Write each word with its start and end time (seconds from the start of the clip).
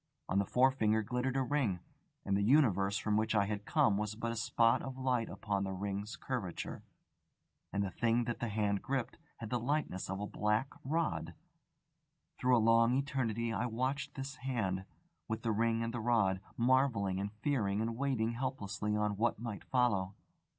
On 0.27 0.39
the 0.39 0.47
forefinger 0.47 1.03
glittered 1.03 1.37
a 1.37 1.43
ring; 1.43 1.79
and 2.25 2.35
the 2.35 2.41
universe 2.41 2.97
from 2.97 3.17
which 3.17 3.35
I 3.35 3.45
had 3.45 3.65
come 3.67 3.97
was 3.99 4.15
but 4.15 4.31
a 4.31 4.35
spot 4.35 4.81
of 4.81 4.97
light 4.97 5.29
upon 5.29 5.63
the 5.63 5.73
ring's 5.73 6.15
curvature. 6.15 6.81
And 7.71 7.83
the 7.83 7.91
thing 7.91 8.23
that 8.23 8.39
the 8.39 8.47
hand 8.47 8.81
gripped 8.81 9.19
had 9.37 9.51
the 9.51 9.59
likeness 9.59 10.09
of 10.09 10.19
a 10.19 10.25
black 10.25 10.71
rod. 10.83 11.35
Through 12.39 12.57
a 12.57 12.57
long 12.57 12.95
eternity 12.95 13.53
I 13.53 13.67
watched 13.67 14.15
this 14.15 14.37
Hand, 14.37 14.85
with 15.27 15.43
the 15.43 15.51
ring 15.51 15.83
and 15.83 15.93
the 15.93 15.99
rod, 16.01 16.41
marvelling 16.57 17.19
and 17.19 17.31
fearing 17.43 17.79
and 17.79 17.95
waiting 17.95 18.31
helplessly 18.31 18.95
on 18.97 19.17
what 19.17 19.37
might 19.37 19.63
follow. 19.63 20.15